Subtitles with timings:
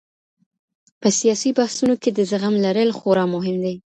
[1.01, 3.75] په سياسي بحثونو کي د زغم لرل خورا مهم دي.